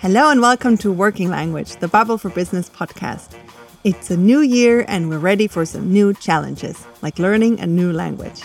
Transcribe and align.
Hello 0.00 0.30
and 0.30 0.40
welcome 0.40 0.78
to 0.78 0.90
Working 0.90 1.28
Language, 1.28 1.76
the 1.76 1.88
Babbel 1.88 2.18
for 2.18 2.30
Business 2.30 2.70
podcast. 2.70 3.36
It's 3.84 4.10
a 4.10 4.16
new 4.16 4.40
year 4.40 4.86
and 4.88 5.10
we're 5.10 5.18
ready 5.18 5.46
for 5.46 5.66
some 5.66 5.92
new 5.92 6.14
challenges, 6.14 6.86
like 7.02 7.18
learning 7.18 7.60
a 7.60 7.66
new 7.66 7.92
language. 7.92 8.40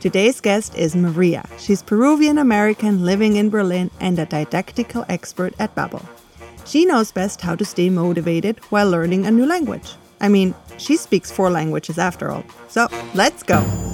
Today's 0.00 0.40
guest 0.40 0.74
is 0.78 0.96
Maria. 0.96 1.46
She's 1.58 1.82
Peruvian 1.82 2.38
American 2.38 3.04
living 3.04 3.36
in 3.36 3.50
Berlin 3.50 3.90
and 4.00 4.18
a 4.18 4.24
didactical 4.24 5.04
expert 5.10 5.52
at 5.58 5.74
Babbel. 5.74 6.06
She 6.64 6.86
knows 6.86 7.12
best 7.12 7.42
how 7.42 7.54
to 7.54 7.66
stay 7.66 7.90
motivated 7.90 8.58
while 8.70 8.88
learning 8.88 9.26
a 9.26 9.30
new 9.30 9.44
language. 9.44 9.92
I 10.22 10.28
mean, 10.28 10.54
she 10.78 10.96
speaks 10.96 11.30
four 11.30 11.50
languages 11.50 11.98
after 11.98 12.30
all. 12.30 12.44
So 12.68 12.88
let's 13.12 13.42
go. 13.42 13.93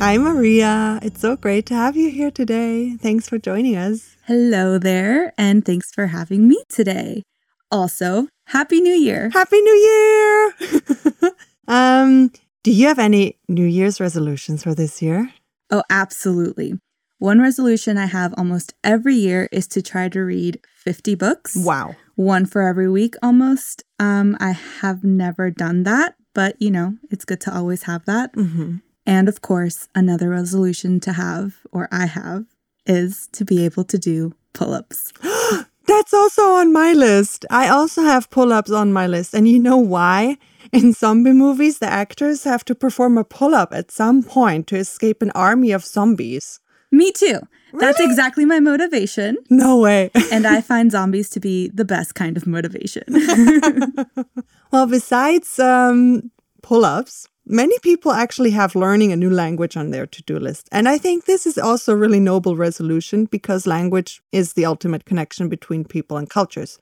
Hi, 0.00 0.16
Maria. 0.16 1.00
It's 1.02 1.20
so 1.20 1.36
great 1.36 1.66
to 1.66 1.74
have 1.74 1.96
you 1.96 2.08
here 2.08 2.30
today. 2.30 2.96
Thanks 2.96 3.28
for 3.28 3.36
joining 3.36 3.74
us. 3.74 4.16
Hello 4.26 4.78
there, 4.78 5.34
and 5.36 5.64
thanks 5.64 5.90
for 5.90 6.06
having 6.06 6.46
me 6.46 6.62
today. 6.68 7.24
Also, 7.72 8.28
Happy 8.46 8.80
New 8.80 8.94
Year. 8.94 9.28
Happy 9.30 9.60
New 9.60 9.74
Year. 9.74 11.32
um, 11.68 12.30
do 12.62 12.70
you 12.70 12.86
have 12.86 13.00
any 13.00 13.38
New 13.48 13.66
Year's 13.66 13.98
resolutions 14.00 14.62
for 14.62 14.72
this 14.72 15.02
year? 15.02 15.32
Oh, 15.68 15.82
absolutely. 15.90 16.78
One 17.18 17.40
resolution 17.40 17.98
I 17.98 18.06
have 18.06 18.32
almost 18.38 18.74
every 18.84 19.16
year 19.16 19.48
is 19.50 19.66
to 19.68 19.82
try 19.82 20.08
to 20.10 20.20
read 20.20 20.60
50 20.76 21.16
books. 21.16 21.56
Wow. 21.56 21.96
One 22.14 22.46
for 22.46 22.62
every 22.62 22.88
week 22.88 23.16
almost. 23.20 23.82
Um, 23.98 24.36
I 24.38 24.52
have 24.52 25.02
never 25.02 25.50
done 25.50 25.82
that, 25.82 26.14
but 26.34 26.54
you 26.62 26.70
know, 26.70 26.96
it's 27.10 27.24
good 27.24 27.40
to 27.42 27.54
always 27.54 27.82
have 27.82 28.04
that. 28.04 28.32
Mm-hmm. 28.34 28.76
And 29.08 29.26
of 29.26 29.40
course, 29.40 29.88
another 29.94 30.28
resolution 30.28 31.00
to 31.00 31.14
have, 31.14 31.56
or 31.72 31.88
I 31.90 32.04
have, 32.04 32.44
is 32.84 33.26
to 33.32 33.42
be 33.42 33.64
able 33.64 33.84
to 33.84 33.96
do 33.96 34.34
pull 34.52 34.74
ups. 34.74 35.14
That's 35.86 36.12
also 36.12 36.42
on 36.42 36.74
my 36.74 36.92
list. 36.92 37.46
I 37.48 37.68
also 37.68 38.02
have 38.02 38.28
pull 38.28 38.52
ups 38.52 38.70
on 38.70 38.92
my 38.92 39.06
list. 39.06 39.32
And 39.32 39.48
you 39.48 39.58
know 39.58 39.78
why? 39.78 40.36
In 40.74 40.92
zombie 40.92 41.32
movies, 41.32 41.78
the 41.78 41.88
actors 41.90 42.44
have 42.44 42.66
to 42.66 42.74
perform 42.74 43.16
a 43.16 43.24
pull 43.24 43.54
up 43.54 43.72
at 43.72 43.90
some 43.90 44.22
point 44.22 44.66
to 44.66 44.76
escape 44.76 45.22
an 45.22 45.30
army 45.30 45.72
of 45.72 45.86
zombies. 45.86 46.60
Me 46.92 47.10
too. 47.10 47.40
Really? 47.72 47.86
That's 47.86 48.00
exactly 48.00 48.44
my 48.44 48.60
motivation. 48.60 49.38
No 49.48 49.78
way. 49.78 50.10
And 50.30 50.46
I 50.46 50.60
find 50.60 50.92
zombies 50.92 51.30
to 51.30 51.40
be 51.40 51.68
the 51.68 51.86
best 51.86 52.14
kind 52.14 52.36
of 52.36 52.46
motivation. 52.46 53.04
well, 54.70 54.86
besides 54.86 55.58
um, 55.58 56.30
pull 56.62 56.84
ups, 56.84 57.26
many 57.48 57.78
people 57.80 58.12
actually 58.12 58.50
have 58.50 58.74
learning 58.74 59.12
a 59.12 59.16
new 59.16 59.30
language 59.30 59.76
on 59.76 59.90
their 59.90 60.06
to 60.06 60.22
do 60.22 60.38
list. 60.38 60.68
And 60.70 60.88
I 60.88 60.98
think 60.98 61.24
this 61.24 61.46
is 61.46 61.58
also 61.58 61.92
a 61.92 61.96
really 61.96 62.20
noble 62.20 62.56
resolution 62.56 63.24
because 63.24 63.66
language 63.66 64.22
is 64.32 64.52
the 64.52 64.66
ultimate 64.66 65.04
connection 65.04 65.48
between 65.48 65.84
people 65.84 66.16
and 66.16 66.28
cultures. 66.28 66.78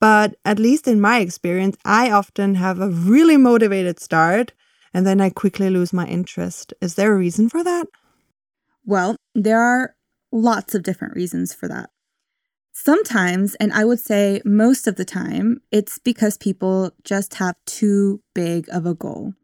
But 0.00 0.36
at 0.44 0.58
least 0.58 0.86
in 0.86 1.00
my 1.00 1.18
experience, 1.20 1.76
I 1.84 2.10
often 2.10 2.54
have 2.54 2.80
a 2.80 2.88
really 2.88 3.36
motivated 3.36 4.00
start 4.00 4.52
and 4.94 5.06
then 5.06 5.20
I 5.20 5.30
quickly 5.30 5.70
lose 5.70 5.92
my 5.92 6.06
interest. 6.06 6.72
Is 6.80 6.94
there 6.94 7.12
a 7.12 7.18
reason 7.18 7.48
for 7.48 7.62
that? 7.64 7.86
Well, 8.84 9.16
there 9.34 9.60
are 9.60 9.94
lots 10.32 10.74
of 10.74 10.82
different 10.82 11.14
reasons 11.14 11.52
for 11.52 11.68
that. 11.68 11.90
Sometimes, 12.72 13.54
and 13.56 13.72
I 13.72 13.84
would 13.84 13.98
say 13.98 14.40
most 14.44 14.86
of 14.86 14.96
the 14.96 15.04
time, 15.04 15.60
it's 15.72 15.98
because 15.98 16.38
people 16.38 16.92
just 17.02 17.34
have 17.34 17.56
too 17.66 18.22
big 18.34 18.68
of 18.70 18.86
a 18.86 18.94
goal. 18.94 19.34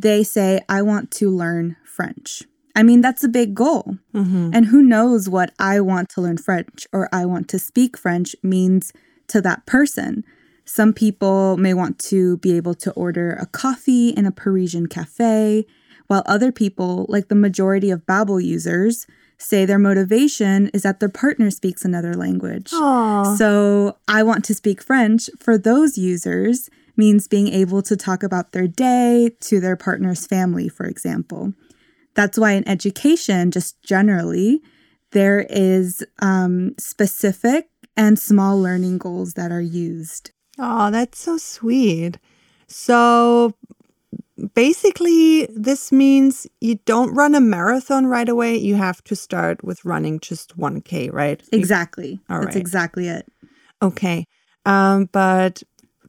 They 0.00 0.22
say, 0.22 0.60
I 0.68 0.82
want 0.82 1.10
to 1.12 1.30
learn 1.30 1.76
French. 1.84 2.42
I 2.74 2.82
mean, 2.82 3.00
that's 3.00 3.24
a 3.24 3.28
big 3.28 3.54
goal. 3.54 3.96
Mm-hmm. 4.14 4.50
And 4.52 4.66
who 4.66 4.82
knows 4.82 5.28
what 5.28 5.52
I 5.58 5.80
want 5.80 6.10
to 6.10 6.20
learn 6.20 6.36
French 6.36 6.86
or 6.92 7.08
I 7.12 7.24
want 7.24 7.48
to 7.48 7.58
speak 7.58 7.96
French 7.96 8.36
means 8.42 8.92
to 9.28 9.40
that 9.40 9.64
person. 9.64 10.24
Some 10.66 10.92
people 10.92 11.56
may 11.56 11.72
want 11.72 11.98
to 12.10 12.36
be 12.38 12.56
able 12.56 12.74
to 12.74 12.92
order 12.92 13.32
a 13.32 13.46
coffee 13.46 14.10
in 14.10 14.26
a 14.26 14.32
Parisian 14.32 14.88
cafe, 14.88 15.64
while 16.08 16.22
other 16.26 16.52
people, 16.52 17.06
like 17.08 17.28
the 17.28 17.34
majority 17.34 17.90
of 17.90 18.06
Babbel 18.06 18.44
users, 18.44 19.06
say 19.38 19.64
their 19.64 19.78
motivation 19.78 20.68
is 20.68 20.82
that 20.82 21.00
their 21.00 21.08
partner 21.08 21.50
speaks 21.50 21.84
another 21.84 22.14
language. 22.14 22.70
Aw. 22.72 23.36
So, 23.36 23.96
I 24.06 24.22
want 24.22 24.44
to 24.46 24.54
speak 24.54 24.82
French 24.82 25.28
for 25.40 25.58
those 25.58 25.98
users 25.98 26.68
means 26.96 27.28
being 27.28 27.48
able 27.48 27.82
to 27.82 27.96
talk 27.96 28.22
about 28.22 28.52
their 28.52 28.66
day 28.66 29.30
to 29.40 29.60
their 29.60 29.76
partner's 29.76 30.26
family, 30.26 30.68
for 30.68 30.86
example. 30.86 31.52
That's 32.14 32.38
why 32.38 32.52
in 32.52 32.66
education, 32.66 33.50
just 33.50 33.82
generally, 33.82 34.62
there 35.12 35.46
is 35.50 36.04
um, 36.20 36.74
specific 36.78 37.68
and 37.96 38.18
small 38.18 38.60
learning 38.60 38.98
goals 38.98 39.34
that 39.34 39.52
are 39.52 39.60
used. 39.60 40.30
Oh, 40.58 40.90
that's 40.90 41.18
so 41.18 41.36
sweet. 41.36 42.18
So 42.66 43.54
basically, 44.54 45.46
this 45.46 45.92
means 45.92 46.46
you 46.60 46.76
don't 46.86 47.14
run 47.14 47.34
a 47.34 47.40
marathon 47.40 48.06
right 48.06 48.28
away. 48.28 48.56
You 48.56 48.74
have 48.76 49.02
to 49.04 49.16
start 49.16 49.62
with 49.62 49.84
running 49.84 50.20
just 50.20 50.56
1K, 50.56 51.12
right? 51.12 51.42
Exactly. 51.52 52.20
All 52.28 52.40
That's 52.40 52.56
exactly 52.56 53.08
it. 53.08 53.26
Okay. 53.82 54.26
Um, 54.64 55.08
but 55.12 55.62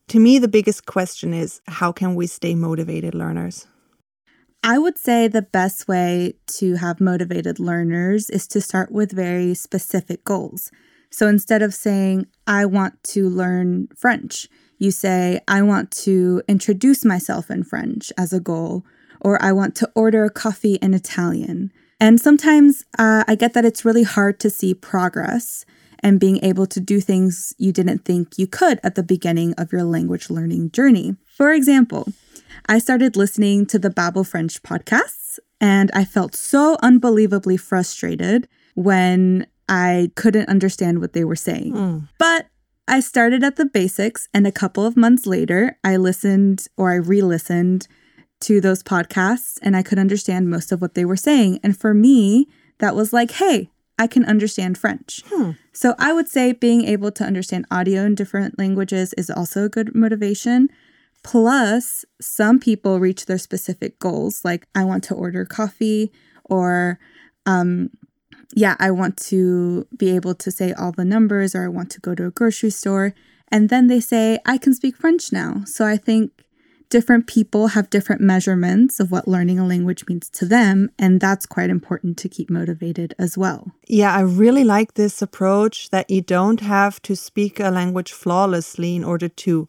to 0.10 0.20
me, 0.20 0.40
the 0.40 0.48
biggest 0.48 0.86
question 0.86 1.34
is 1.34 1.62
how 1.68 1.92
can 1.92 2.16
we 2.16 2.28
stay 2.28 2.56
motivated 2.56 3.14
learners? 3.14 3.68
I 4.64 4.80
would 4.80 4.98
say 4.98 5.28
the 5.28 5.42
best 5.42 5.88
way 5.88 6.34
to 6.58 6.76
have 6.76 7.00
motivated 7.00 7.60
learners 7.60 8.30
is 8.30 8.48
to 8.48 8.62
start 8.62 8.92
with 8.92 9.12
very 9.12 9.54
specific 9.54 10.24
goals. 10.24 10.72
So 11.10 11.28
instead 11.28 11.62
of 11.62 11.74
saying, 11.74 12.28
I 12.48 12.66
want 12.66 13.02
to 13.10 13.30
learn 13.30 13.88
French, 13.96 14.48
you 14.78 14.92
say, 14.92 15.40
I 15.48 15.62
want 15.62 15.92
to 16.04 16.42
introduce 16.48 17.06
myself 17.06 17.50
in 17.50 17.64
French 17.64 18.12
as 18.18 18.34
a 18.34 18.40
goal, 18.40 18.86
or 19.22 19.42
I 19.42 19.52
want 19.52 19.76
to 19.78 19.92
order 19.96 20.26
a 20.26 20.30
coffee 20.30 20.76
in 20.76 20.94
Italian. 20.94 21.72
And 22.00 22.20
sometimes 22.20 22.84
uh, 23.00 23.24
I 23.28 23.36
get 23.36 23.54
that 23.54 23.66
it's 23.66 23.86
really 23.86 24.04
hard 24.04 24.40
to 24.42 24.50
see 24.50 24.74
progress 24.74 25.66
and 26.02 26.20
being 26.20 26.44
able 26.44 26.66
to 26.68 26.80
do 26.80 27.00
things 27.00 27.54
you 27.58 27.72
didn't 27.72 28.06
think 28.06 28.38
you 28.38 28.48
could 28.48 28.80
at 28.84 28.96
the 28.96 29.04
beginning 29.04 29.54
of 29.54 29.72
your 29.72 29.84
language 29.84 30.30
learning 30.30 30.72
journey. 30.72 31.16
For 31.36 31.52
example, 31.52 32.08
I 32.68 32.80
started 32.80 33.16
listening 33.16 33.66
to 33.68 33.80
the 33.80 33.90
Babbel 33.90 34.28
French 34.28 34.62
podcasts, 34.64 35.40
and 35.62 35.90
I 35.94 36.06
felt 36.06 36.36
so 36.36 36.78
unbelievably 36.82 37.58
frustrated 37.58 38.48
when 38.76 39.48
I 39.70 40.12
couldn't 40.16 40.50
understand 40.50 41.00
what 41.00 41.14
they 41.14 41.24
were 41.24 41.36
saying. 41.36 41.74
Mm. 41.74 42.10
But 42.20 42.48
I 42.88 43.00
started 43.02 43.44
at 43.44 43.58
the 43.58 43.66
basics, 43.66 44.28
and 44.34 44.48
a 44.48 44.52
couple 44.52 44.86
of 44.86 44.96
months 44.96 45.26
later, 45.26 45.78
I 45.84 45.98
listened 45.98 46.68
or 46.78 46.92
I 46.92 46.96
re 46.96 47.22
listened 47.22 47.88
to 48.42 48.62
those 48.62 48.84
podcasts, 48.84 49.58
and 49.62 49.76
I 49.76 49.84
could 49.84 50.00
understand 50.00 50.50
most 50.50 50.72
of 50.72 50.82
what 50.82 50.94
they 50.94 51.06
were 51.06 51.18
saying. 51.18 51.60
And 51.64 51.78
for 51.78 51.94
me, 51.94 52.48
that 52.80 52.96
was 52.96 53.12
like, 53.12 53.32
hey, 53.32 53.70
I 53.98 54.08
can 54.08 54.26
understand 54.26 54.78
French. 54.78 55.24
Hmm. 55.28 55.52
So 55.74 55.96
I 55.98 56.14
would 56.14 56.28
say 56.28 56.52
being 56.52 56.86
able 56.86 57.12
to 57.12 57.24
understand 57.24 57.66
audio 57.72 58.04
in 58.04 58.16
different 58.16 58.60
languages 58.60 59.14
is 59.14 59.30
also 59.30 59.66
a 59.66 59.70
good 59.70 59.96
motivation. 59.96 60.70
Plus, 61.24 62.06
some 62.22 62.60
people 62.60 63.00
reach 63.00 63.26
their 63.26 63.38
specific 63.38 64.00
goals, 64.00 64.46
like 64.46 64.68
I 64.76 64.84
want 64.86 65.04
to 65.06 65.16
order 65.16 65.46
coffee, 65.46 66.12
or 66.46 67.00
um, 67.46 67.90
yeah, 68.54 68.76
I 68.80 68.92
want 68.92 69.18
to 69.28 69.88
be 69.98 70.16
able 70.16 70.36
to 70.36 70.52
say 70.52 70.74
all 70.74 70.92
the 70.92 71.06
numbers, 71.06 71.56
or 71.56 71.66
I 71.66 71.70
want 71.70 71.90
to 71.92 72.00
go 72.00 72.16
to 72.16 72.28
a 72.28 72.32
grocery 72.32 72.70
store. 72.70 73.14
And 73.50 73.70
then 73.70 73.88
they 73.88 74.00
say, 74.00 74.40
I 74.46 74.58
can 74.58 74.74
speak 74.74 74.96
French 74.98 75.32
now. 75.32 75.64
So 75.66 75.86
I 75.86 75.98
think 75.98 76.44
different 76.90 77.28
people 77.28 77.68
have 77.68 77.90
different 77.90 78.22
measurements 78.22 79.00
of 79.00 79.12
what 79.12 79.28
learning 79.28 79.60
a 79.60 79.66
language 79.66 80.06
means 80.08 80.30
to 80.30 80.46
them. 80.46 80.90
And 80.98 81.20
that's 81.20 81.46
quite 81.46 81.70
important 81.70 82.18
to 82.20 82.30
keep 82.30 82.50
motivated 82.50 83.14
as 83.20 83.38
well. 83.38 83.72
Yeah, 83.88 84.14
I 84.14 84.22
really 84.22 84.64
like 84.64 84.94
this 84.94 85.22
approach 85.22 85.90
that 85.90 86.10
you 86.10 86.22
don't 86.22 86.62
have 86.62 87.02
to 87.04 87.16
speak 87.16 87.60
a 87.60 87.70
language 87.70 88.12
flawlessly 88.12 88.96
in 88.96 89.04
order 89.04 89.28
to 89.28 89.68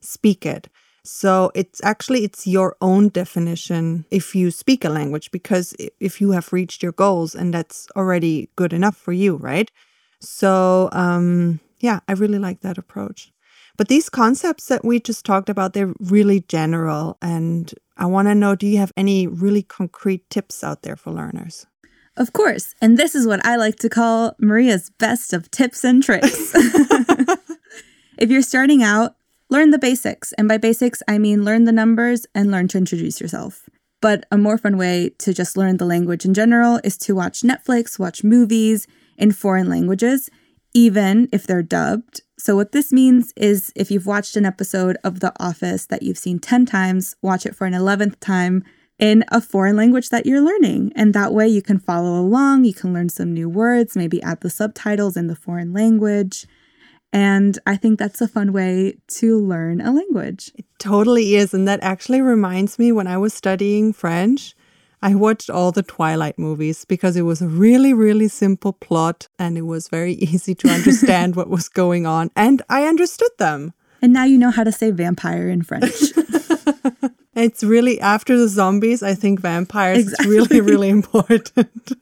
speak 0.00 0.44
it. 0.46 0.68
So 1.04 1.50
it's 1.54 1.82
actually 1.82 2.24
it's 2.24 2.46
your 2.46 2.76
own 2.82 3.08
definition 3.08 4.04
if 4.10 4.34
you 4.34 4.50
speak 4.50 4.84
a 4.84 4.90
language 4.90 5.30
because 5.30 5.74
if 6.00 6.20
you 6.20 6.32
have 6.32 6.52
reached 6.52 6.82
your 6.82 6.92
goals 6.92 7.34
and 7.34 7.54
that's 7.54 7.88
already 7.96 8.50
good 8.56 8.74
enough 8.74 8.96
for 8.96 9.12
you, 9.12 9.36
right? 9.36 9.70
So 10.20 10.90
um 10.92 11.60
yeah, 11.80 12.00
I 12.08 12.12
really 12.12 12.38
like 12.38 12.60
that 12.60 12.76
approach. 12.76 13.32
But 13.78 13.88
these 13.88 14.10
concepts 14.10 14.66
that 14.66 14.84
we 14.84 15.00
just 15.00 15.24
talked 15.24 15.48
about, 15.48 15.72
they're 15.72 15.94
really 16.00 16.40
general 16.40 17.16
and 17.22 17.72
I 17.96 18.06
want 18.06 18.28
to 18.28 18.34
know 18.34 18.54
do 18.54 18.66
you 18.66 18.78
have 18.78 18.92
any 18.96 19.26
really 19.26 19.62
concrete 19.62 20.28
tips 20.30 20.62
out 20.62 20.82
there 20.82 20.96
for 20.96 21.12
learners? 21.12 21.66
Of 22.16 22.32
course. 22.32 22.74
And 22.82 22.98
this 22.98 23.14
is 23.14 23.26
what 23.26 23.44
I 23.46 23.56
like 23.56 23.76
to 23.76 23.88
call 23.88 24.34
Maria's 24.38 24.90
best 24.98 25.32
of 25.32 25.50
tips 25.50 25.84
and 25.84 26.02
tricks. 26.02 26.52
if 28.18 28.28
you're 28.30 28.42
starting 28.42 28.82
out, 28.82 29.14
learn 29.48 29.70
the 29.70 29.78
basics. 29.78 30.32
And 30.34 30.48
by 30.48 30.58
basics, 30.58 31.02
I 31.08 31.18
mean 31.18 31.44
learn 31.44 31.64
the 31.64 31.72
numbers 31.72 32.26
and 32.34 32.50
learn 32.50 32.68
to 32.68 32.78
introduce 32.78 33.20
yourself. 33.20 33.68
But 34.00 34.26
a 34.30 34.38
more 34.38 34.58
fun 34.58 34.76
way 34.76 35.10
to 35.18 35.32
just 35.32 35.56
learn 35.56 35.76
the 35.76 35.84
language 35.84 36.24
in 36.24 36.34
general 36.34 36.80
is 36.82 36.96
to 36.98 37.14
watch 37.14 37.42
Netflix, 37.42 37.98
watch 37.98 38.22
movies 38.22 38.86
in 39.16 39.32
foreign 39.32 39.68
languages, 39.68 40.30
even 40.74 41.28
if 41.32 41.46
they're 41.46 41.62
dubbed. 41.62 42.22
So, 42.38 42.54
what 42.54 42.70
this 42.70 42.92
means 42.92 43.32
is 43.36 43.72
if 43.74 43.90
you've 43.90 44.06
watched 44.06 44.36
an 44.36 44.46
episode 44.46 44.96
of 45.02 45.18
The 45.18 45.32
Office 45.40 45.86
that 45.86 46.04
you've 46.04 46.18
seen 46.18 46.38
10 46.38 46.66
times, 46.66 47.16
watch 47.20 47.44
it 47.44 47.56
for 47.56 47.66
an 47.66 47.72
11th 47.72 48.20
time 48.20 48.62
in 48.98 49.24
a 49.28 49.40
foreign 49.40 49.76
language 49.76 50.10
that 50.10 50.24
you're 50.24 50.40
learning. 50.40 50.92
And 50.94 51.14
that 51.14 51.32
way 51.32 51.48
you 51.48 51.62
can 51.62 51.80
follow 51.80 52.20
along, 52.20 52.64
you 52.64 52.74
can 52.74 52.92
learn 52.92 53.08
some 53.08 53.34
new 53.34 53.48
words, 53.48 53.96
maybe 53.96 54.22
add 54.22 54.40
the 54.40 54.50
subtitles 54.50 55.16
in 55.16 55.26
the 55.26 55.36
foreign 55.36 55.72
language. 55.72 56.46
And 57.12 57.58
I 57.66 57.76
think 57.76 57.98
that's 57.98 58.20
a 58.20 58.28
fun 58.28 58.52
way 58.52 58.98
to 59.08 59.38
learn 59.38 59.80
a 59.80 59.92
language. 59.92 60.52
It 60.54 60.66
totally 60.78 61.34
is. 61.34 61.54
And 61.54 61.66
that 61.66 61.82
actually 61.82 62.20
reminds 62.20 62.78
me 62.78 62.92
when 62.92 63.06
I 63.06 63.16
was 63.16 63.34
studying 63.34 63.92
French, 63.92 64.54
I 65.00 65.14
watched 65.14 65.48
all 65.48 65.70
the 65.70 65.82
Twilight 65.82 66.38
movies 66.38 66.84
because 66.84 67.16
it 67.16 67.22
was 67.22 67.40
a 67.40 67.48
really, 67.48 67.92
really 67.92 68.28
simple 68.28 68.72
plot 68.72 69.28
and 69.38 69.56
it 69.56 69.62
was 69.62 69.88
very 69.88 70.12
easy 70.32 70.54
to 70.56 70.68
understand 70.68 71.36
what 71.36 71.48
was 71.48 71.68
going 71.68 72.06
on. 72.06 72.30
And 72.34 72.62
I 72.68 72.84
understood 72.84 73.30
them. 73.38 73.74
And 74.02 74.12
now 74.12 74.24
you 74.24 74.38
know 74.38 74.50
how 74.50 74.64
to 74.64 74.72
say 74.72 74.90
vampire 74.90 75.48
in 75.48 75.62
French. 75.62 75.92
it's 77.34 77.64
really 77.64 78.00
after 78.00 78.36
the 78.36 78.48
zombies, 78.48 79.02
I 79.02 79.14
think 79.14 79.40
vampires 79.40 79.98
exactly. 79.98 80.36
is 80.36 80.50
really, 80.50 80.60
really 80.60 80.88
important. 81.00 81.92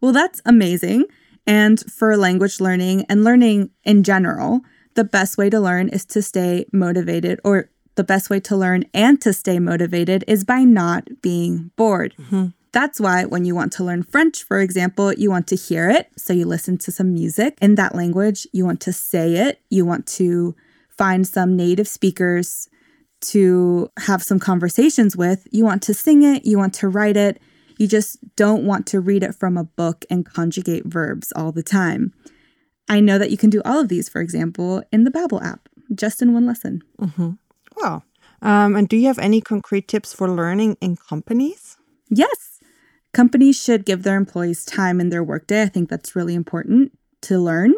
well, 0.00 0.12
that's 0.12 0.40
amazing. 0.44 1.04
And 1.46 1.80
for 1.92 2.16
language 2.16 2.60
learning 2.60 3.04
and 3.08 3.24
learning 3.24 3.70
in 3.84 4.02
general, 4.02 4.62
the 4.94 5.04
best 5.04 5.36
way 5.36 5.50
to 5.50 5.60
learn 5.60 5.88
is 5.88 6.06
to 6.06 6.22
stay 6.22 6.64
motivated, 6.72 7.40
or 7.44 7.68
the 7.94 8.04
best 8.04 8.30
way 8.30 8.40
to 8.40 8.56
learn 8.56 8.84
and 8.92 9.20
to 9.22 9.32
stay 9.32 9.58
motivated 9.58 10.24
is 10.26 10.44
by 10.44 10.64
not 10.64 11.08
being 11.22 11.70
bored. 11.76 12.14
Mm-hmm. 12.18 12.46
That's 12.72 12.98
why 12.98 13.24
when 13.24 13.44
you 13.44 13.54
want 13.54 13.72
to 13.74 13.84
learn 13.84 14.02
French, 14.02 14.42
for 14.42 14.58
example, 14.58 15.12
you 15.12 15.30
want 15.30 15.46
to 15.48 15.56
hear 15.56 15.88
it. 15.88 16.10
So 16.16 16.32
you 16.32 16.44
listen 16.44 16.76
to 16.78 16.90
some 16.90 17.12
music 17.12 17.56
in 17.62 17.76
that 17.76 17.94
language. 17.94 18.48
You 18.52 18.64
want 18.64 18.80
to 18.80 18.92
say 18.92 19.34
it. 19.34 19.60
You 19.70 19.84
want 19.84 20.08
to 20.08 20.56
find 20.88 21.26
some 21.26 21.56
native 21.56 21.86
speakers 21.86 22.68
to 23.20 23.90
have 24.00 24.22
some 24.22 24.40
conversations 24.40 25.16
with. 25.16 25.46
You 25.52 25.64
want 25.64 25.82
to 25.84 25.94
sing 25.94 26.22
it. 26.22 26.44
You 26.44 26.58
want 26.58 26.74
to 26.74 26.88
write 26.88 27.16
it. 27.16 27.40
You 27.78 27.86
just 27.86 28.18
don't 28.36 28.64
want 28.64 28.86
to 28.88 29.00
read 29.00 29.22
it 29.22 29.34
from 29.34 29.56
a 29.56 29.64
book 29.64 30.04
and 30.10 30.26
conjugate 30.26 30.84
verbs 30.84 31.32
all 31.36 31.52
the 31.52 31.62
time. 31.62 32.12
I 32.88 33.00
know 33.00 33.18
that 33.18 33.30
you 33.30 33.36
can 33.36 33.50
do 33.50 33.62
all 33.64 33.80
of 33.80 33.88
these, 33.88 34.08
for 34.08 34.20
example, 34.20 34.82
in 34.92 35.04
the 35.04 35.10
Babbel 35.10 35.42
app, 35.44 35.68
just 35.94 36.20
in 36.20 36.34
one 36.34 36.46
lesson. 36.46 36.82
Mm-hmm. 37.00 37.30
Wow. 37.76 38.02
Um, 38.42 38.76
and 38.76 38.88
do 38.88 38.96
you 38.96 39.06
have 39.06 39.18
any 39.18 39.40
concrete 39.40 39.88
tips 39.88 40.12
for 40.12 40.28
learning 40.28 40.76
in 40.80 40.96
companies? 40.96 41.76
Yes. 42.10 42.60
Companies 43.12 43.62
should 43.62 43.86
give 43.86 44.02
their 44.02 44.16
employees 44.16 44.64
time 44.64 45.00
in 45.00 45.08
their 45.08 45.24
workday. 45.24 45.62
I 45.62 45.68
think 45.68 45.88
that's 45.88 46.16
really 46.16 46.34
important 46.34 46.92
to 47.22 47.38
learn. 47.38 47.72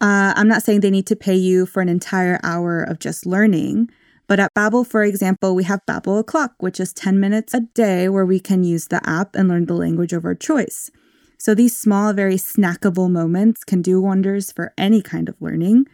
Uh, 0.00 0.34
I'm 0.36 0.48
not 0.48 0.62
saying 0.62 0.80
they 0.80 0.90
need 0.90 1.06
to 1.06 1.16
pay 1.16 1.36
you 1.36 1.64
for 1.64 1.80
an 1.80 1.88
entire 1.88 2.38
hour 2.42 2.82
of 2.82 2.98
just 2.98 3.24
learning, 3.24 3.88
but 4.26 4.40
at 4.40 4.52
Babbel, 4.54 4.86
for 4.86 5.02
example, 5.02 5.54
we 5.54 5.64
have 5.64 5.80
Babbel 5.88 6.18
O'Clock, 6.18 6.54
which 6.58 6.80
is 6.80 6.92
10 6.92 7.18
minutes 7.18 7.54
a 7.54 7.60
day 7.60 8.08
where 8.08 8.26
we 8.26 8.40
can 8.40 8.64
use 8.64 8.88
the 8.88 9.00
app 9.08 9.34
and 9.34 9.48
learn 9.48 9.66
the 9.66 9.74
language 9.74 10.12
of 10.12 10.24
our 10.24 10.34
choice. 10.34 10.90
So 11.38 11.54
these 11.54 11.76
small, 11.76 12.12
very 12.12 12.36
snackable 12.36 13.10
moments 13.10 13.62
can 13.62 13.82
do 13.82 14.00
wonders 14.00 14.50
for 14.50 14.74
any 14.76 15.00
kind 15.00 15.28
of 15.28 15.40
learning. 15.40 15.86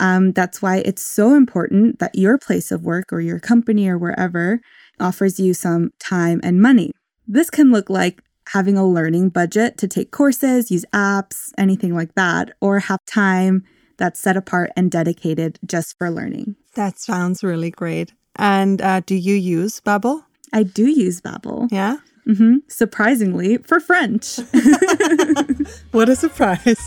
Um, 0.00 0.32
that's 0.32 0.60
why 0.62 0.78
it's 0.78 1.02
so 1.02 1.34
important 1.34 1.98
that 1.98 2.14
your 2.14 2.38
place 2.38 2.72
of 2.72 2.82
work 2.82 3.12
or 3.12 3.20
your 3.20 3.38
company 3.38 3.86
or 3.88 3.98
wherever 3.98 4.60
offers 4.98 5.38
you 5.38 5.54
some 5.54 5.90
time 6.00 6.40
and 6.42 6.60
money. 6.60 6.92
This 7.28 7.50
can 7.50 7.70
look 7.70 7.88
like 7.90 8.22
having 8.48 8.76
a 8.76 8.86
learning 8.86 9.28
budget 9.28 9.78
to 9.78 9.86
take 9.86 10.10
courses, 10.10 10.70
use 10.70 10.84
apps, 10.92 11.50
anything 11.56 11.94
like 11.94 12.14
that, 12.14 12.52
or 12.60 12.80
have 12.80 12.98
time 13.06 13.62
that's 13.98 14.18
set 14.18 14.36
apart 14.36 14.70
and 14.74 14.90
dedicated 14.90 15.58
just 15.64 15.96
for 15.98 16.10
learning. 16.10 16.56
That 16.74 16.98
sounds 16.98 17.44
really 17.44 17.70
great. 17.70 18.12
And 18.36 18.80
uh, 18.80 19.00
do 19.00 19.14
you 19.14 19.34
use 19.34 19.80
Babbel? 19.80 20.24
I 20.52 20.62
do 20.62 20.86
use 20.86 21.20
Babbel. 21.20 21.68
Yeah. 21.70 21.98
Mm-hmm. 22.26 22.56
Surprisingly, 22.68 23.58
for 23.58 23.80
French. 23.80 24.36
what 25.92 26.08
a 26.08 26.16
surprise. 26.16 26.80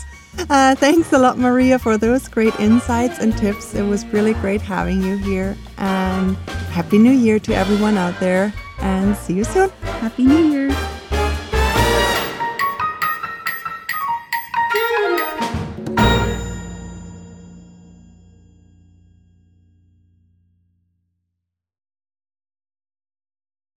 Uh, 0.50 0.74
thanks 0.74 1.12
a 1.12 1.18
lot, 1.18 1.38
Maria, 1.38 1.78
for 1.78 1.96
those 1.96 2.28
great 2.28 2.54
insights 2.60 3.18
and 3.18 3.36
tips. 3.36 3.74
It 3.74 3.82
was 3.82 4.04
really 4.06 4.34
great 4.34 4.60
having 4.60 5.02
you 5.02 5.16
here. 5.16 5.56
And 5.78 6.36
Happy 6.70 6.98
New 6.98 7.12
Year 7.12 7.38
to 7.40 7.54
everyone 7.54 7.96
out 7.96 8.18
there. 8.20 8.52
And 8.80 9.16
see 9.16 9.34
you 9.34 9.44
soon. 9.44 9.70
Happy 10.00 10.24
New 10.24 10.44
Year. 10.52 10.93